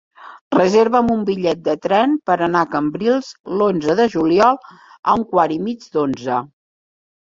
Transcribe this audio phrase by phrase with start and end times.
[0.53, 5.59] Reserva'm un bitllet de tren per anar a Cambrils l'onze de juliol a un quart
[5.61, 6.45] i mig d'onze.